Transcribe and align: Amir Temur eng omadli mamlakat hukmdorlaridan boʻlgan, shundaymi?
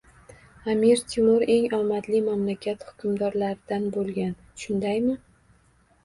Amir 0.71 0.97
Temur 1.09 1.43
eng 1.55 1.75
omadli 1.79 2.21
mamlakat 2.29 2.85
hukmdorlaridan 2.87 3.85
boʻlgan, 3.97 4.33
shundaymi? 4.63 5.15